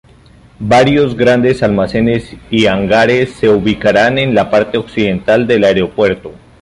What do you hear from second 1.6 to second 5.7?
almacenes y hangares se ubicarán en la parte occidental del